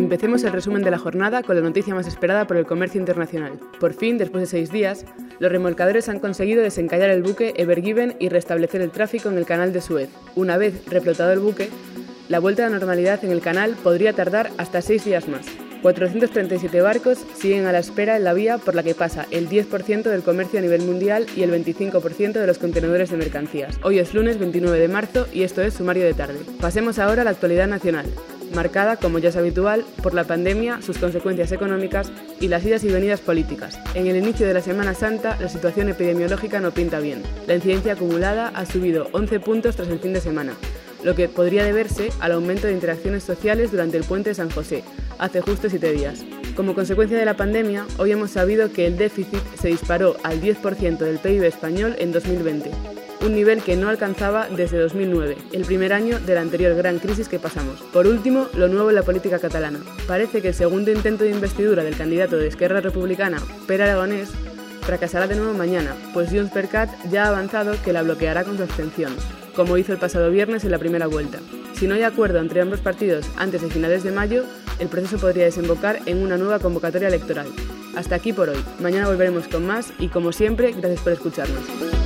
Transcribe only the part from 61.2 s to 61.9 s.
de investidura